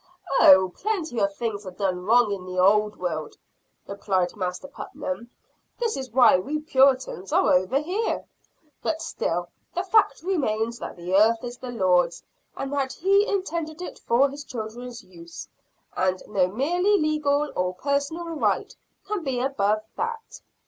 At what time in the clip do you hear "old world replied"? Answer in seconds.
2.57-4.35